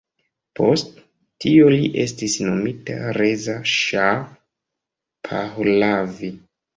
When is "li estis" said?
1.73-2.37